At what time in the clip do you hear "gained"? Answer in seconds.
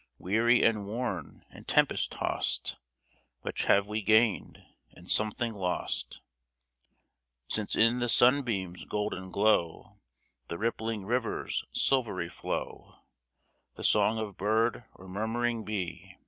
4.01-4.65